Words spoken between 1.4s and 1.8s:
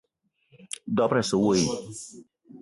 we i?